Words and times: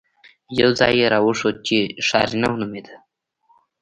يو 0.59 0.69
ځاى 0.79 0.93
يې 0.99 1.05
راوښود 1.13 1.55
چې 1.67 1.77
ښارنو 2.07 2.49
نومېده. 2.59 2.95